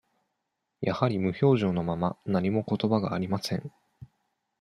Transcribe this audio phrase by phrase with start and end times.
[0.81, 3.71] やはり無表情のまま、何もことばがありません。